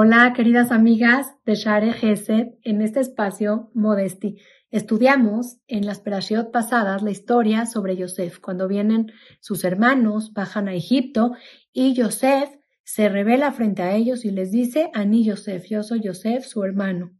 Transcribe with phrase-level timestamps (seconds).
[0.00, 4.36] Hola, queridas amigas de Share Gesed, en este espacio Modesti.
[4.70, 10.74] Estudiamos en las Perashiot pasadas la historia sobre Yosef, cuando vienen sus hermanos, bajan a
[10.74, 11.32] Egipto
[11.72, 12.48] y Yosef
[12.84, 17.10] se revela frente a ellos y les dice, Ani Yosef, yo soy Yosef, su hermano.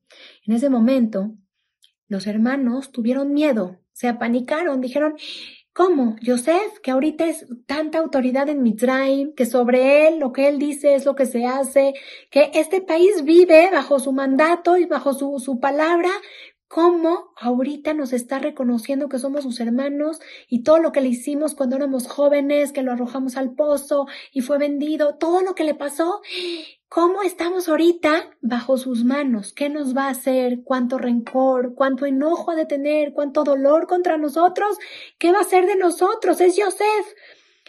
[0.47, 1.35] En ese momento,
[2.07, 5.15] los hermanos tuvieron miedo, se apanicaron, dijeron,
[5.79, 6.17] ¿Cómo?
[6.23, 10.97] Yosef, que ahorita es tanta autoridad en Mitzrayim, que sobre él lo que él dice
[10.97, 11.95] es lo que se hace,
[12.33, 16.11] que este país vive bajo su mandato y bajo su, su palabra,
[16.69, 21.55] cómo ahorita nos está reconociendo que somos sus hermanos y todo lo que le hicimos
[21.55, 25.75] cuando éramos jóvenes, que lo arrojamos al pozo y fue vendido, todo lo que le
[25.75, 26.21] pasó,
[26.91, 29.53] ¿Cómo estamos ahorita bajo sus manos?
[29.53, 30.63] ¿Qué nos va a hacer?
[30.65, 31.75] ¿Cuánto rencor?
[31.75, 33.13] ¿Cuánto enojo ha de tener?
[33.13, 34.79] ¿Cuánto dolor contra nosotros?
[35.19, 36.41] ¿Qué va a hacer de nosotros?
[36.41, 37.07] Es Yosef.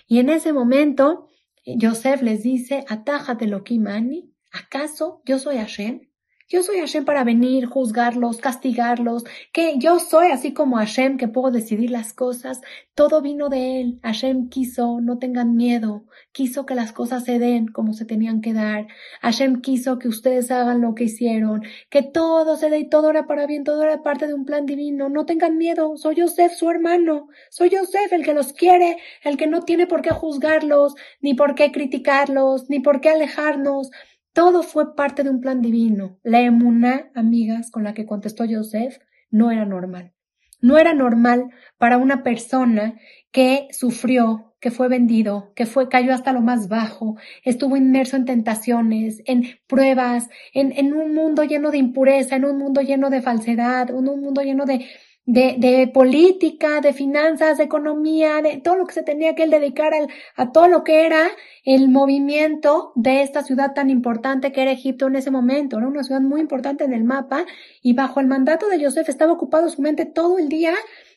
[0.08, 1.28] Y en ese momento,
[1.66, 4.34] Yosef les dice, atájate lo kimani.
[4.54, 6.09] ¿Acaso yo soy Hashem?
[6.52, 11.52] Yo soy Hashem para venir, juzgarlos, castigarlos, que yo soy así como Hashem que puedo
[11.52, 12.62] decidir las cosas.
[12.96, 14.00] Todo vino de él.
[14.02, 16.06] Hashem quiso, no tengan miedo.
[16.32, 18.88] Quiso que las cosas se den como se tenían que dar.
[19.22, 21.62] Hashem quiso que ustedes hagan lo que hicieron,
[21.92, 24.66] que todo se dé y todo era para bien, todo era parte de un plan
[24.66, 25.08] divino.
[25.08, 25.98] No tengan miedo.
[25.98, 27.28] Soy Yosef, su hermano.
[27.52, 31.54] Soy Yosef, el que los quiere, el que no tiene por qué juzgarlos, ni por
[31.54, 33.92] qué criticarlos, ni por qué alejarnos.
[34.34, 36.20] Todo fue parte de un plan divino.
[36.24, 38.98] La emuná, amigas, con la que contestó Joseph,
[39.32, 40.14] no era normal.
[40.62, 43.00] No era normal para una persona
[43.32, 48.26] que sufrió, que fue vendido, que fue, cayó hasta lo más bajo, estuvo inmerso en
[48.26, 53.22] tentaciones, en pruebas, en, en un mundo lleno de impureza, en un mundo lleno de
[53.22, 54.86] falsedad, en un mundo lleno de,
[55.32, 59.52] de, de, política, de finanzas, de economía, de todo lo que se tenía que él
[59.52, 61.30] dedicar al, a todo lo que era
[61.64, 65.78] el movimiento de esta ciudad tan importante que era Egipto en ese momento.
[65.78, 67.46] Era una ciudad muy importante en el mapa
[67.84, 70.74] y bajo el mandato de Joseph estaba ocupado su mente todo el día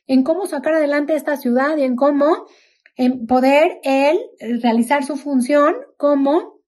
[0.06, 2.45] en cómo sacar adelante esta ciudad y en cómo
[2.99, 4.19] en poder él
[4.62, 6.61] realizar su función como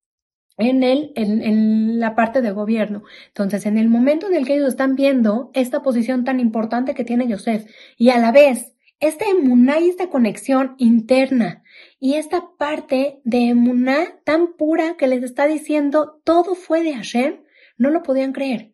[0.56, 3.02] en, el, en, en, la parte de gobierno.
[3.28, 7.04] Entonces, en el momento en el que ellos están viendo esta posición tan importante que
[7.04, 7.66] tiene Joseph
[7.96, 11.62] y a la vez esta emuná y esta conexión interna
[12.00, 17.40] y esta parte de emuná tan pura que les está diciendo todo fue de Hashem,
[17.76, 18.72] no lo podían creer.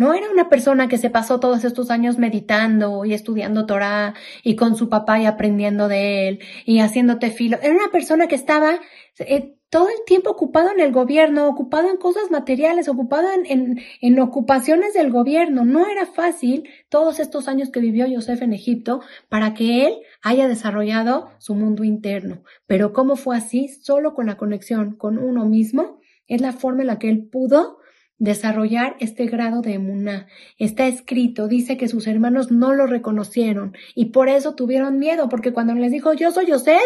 [0.00, 4.56] No era una persona que se pasó todos estos años meditando y estudiando Torah y
[4.56, 7.58] con su papá y aprendiendo de él y haciendo tefilo.
[7.60, 8.80] Era una persona que estaba
[9.18, 14.20] eh, todo el tiempo ocupado en el gobierno, ocupado en cosas materiales, ocupado en, en,
[14.20, 15.66] ocupaciones del gobierno.
[15.66, 20.48] No era fácil todos estos años que vivió Joseph en Egipto para que él haya
[20.48, 22.42] desarrollado su mundo interno.
[22.66, 23.68] Pero ¿cómo fue así?
[23.68, 27.79] Solo con la conexión con uno mismo es la forma en la que él pudo
[28.20, 30.28] desarrollar este grado de emuná.
[30.58, 35.52] Está escrito, dice que sus hermanos no lo reconocieron y por eso tuvieron miedo, porque
[35.52, 36.78] cuando les dijo yo soy Joseph,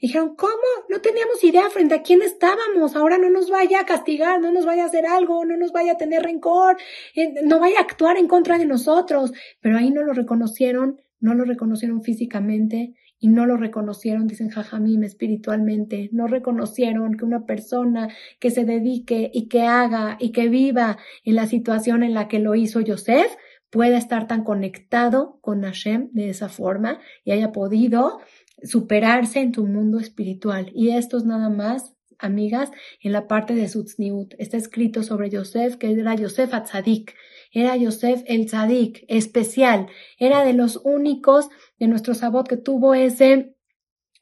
[0.00, 0.52] dijeron, ¿cómo?
[0.90, 4.66] No teníamos idea frente a quién estábamos, ahora no nos vaya a castigar, no nos
[4.66, 6.76] vaya a hacer algo, no nos vaya a tener rencor,
[7.14, 11.34] eh, no vaya a actuar en contra de nosotros, pero ahí no lo reconocieron, no
[11.34, 18.08] lo reconocieron físicamente y no lo reconocieron, dicen Jajamim espiritualmente, no reconocieron que una persona
[18.38, 22.38] que se dedique y que haga y que viva en la situación en la que
[22.38, 23.34] lo hizo Yosef
[23.70, 28.20] pueda estar tan conectado con Hashem de esa forma y haya podido
[28.62, 30.70] superarse en tu mundo espiritual.
[30.74, 34.34] Y esto es nada más amigas, en la parte de Sutzniut.
[34.38, 37.14] Está escrito sobre Yosef, que era Yosef Atzadik.
[37.52, 39.88] Era Yosef el Tzadik, especial.
[40.18, 43.55] Era de los únicos de nuestro sabot que tuvo ese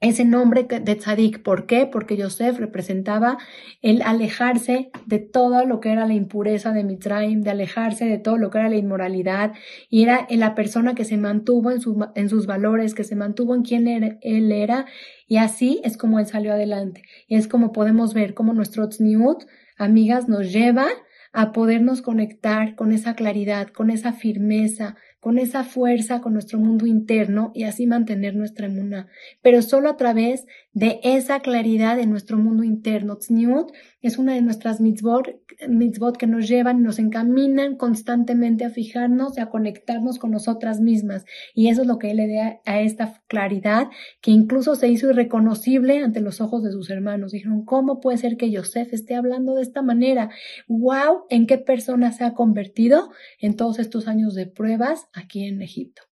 [0.01, 1.43] ese nombre de tzadik.
[1.43, 1.87] ¿Por qué?
[1.87, 3.39] Porque Yosef representaba
[3.83, 8.37] el alejarse de todo lo que era la impureza de Mitraim, de alejarse de todo
[8.37, 9.53] lo que era la inmoralidad,
[9.89, 11.81] y era la persona que se mantuvo en,
[12.29, 14.87] sus valores, que se mantuvo en quien él era,
[15.27, 17.03] y así es como él salió adelante.
[17.29, 19.45] Y es como podemos ver cómo nuestro tzniut,
[19.79, 20.87] amigas, nos lleva
[21.33, 26.85] a podernos conectar con esa claridad, con esa firmeza, con esa fuerza, con nuestro mundo
[26.85, 29.09] interno y así mantener nuestra emuna.
[29.41, 30.45] Pero solo a través
[30.75, 33.17] de esa claridad en nuestro mundo interno.
[33.17, 33.71] Tzniut
[34.03, 35.29] es una de nuestras mitzvot,
[35.69, 41.25] mitzvot que nos llevan nos encaminan constantemente a fijarnos y a conectarnos con nosotras mismas.
[41.55, 43.89] Y eso es lo que él le da a esta claridad
[44.21, 47.31] que incluso se hizo irreconocible ante los ojos de sus hermanos.
[47.31, 50.31] Dijeron, ¿cómo puede ser que Yosef esté hablando de esta manera?
[50.67, 51.27] ¡Wow!
[51.31, 56.03] ¿En qué persona se ha convertido en todos estos años de pruebas aquí en Egipto?